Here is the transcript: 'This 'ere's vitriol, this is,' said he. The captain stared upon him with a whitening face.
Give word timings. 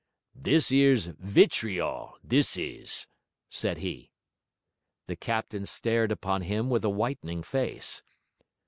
'This 0.33 0.71
'ere's 0.71 1.05
vitriol, 1.19 2.17
this 2.23 2.57
is,' 2.57 3.05
said 3.51 3.77
he. 3.77 4.09
The 5.05 5.15
captain 5.15 5.67
stared 5.67 6.11
upon 6.11 6.41
him 6.41 6.71
with 6.71 6.83
a 6.83 6.89
whitening 6.89 7.43
face. 7.43 8.01